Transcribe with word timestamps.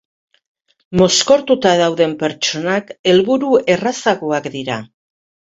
Mozkortuta 1.01 1.73
dauden 1.81 2.15
pertsonak 2.23 2.91
helburu 3.13 3.53
errazagoak 3.77 4.51
dira. 4.59 4.81